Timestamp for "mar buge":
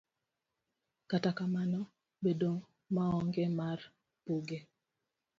3.59-4.59